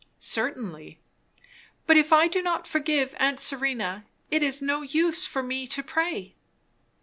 "Certainly." 0.17 0.97
"But 1.85 1.95
if 1.95 2.11
I 2.11 2.27
do 2.27 2.41
not 2.41 2.65
forgive 2.65 3.13
aunt 3.19 3.39
Serena, 3.39 4.03
it 4.31 4.41
is 4.41 4.59
no 4.59 4.81
use 4.81 5.27
for 5.27 5.43
me 5.43 5.67
to 5.67 5.83
pray?" 5.83 6.33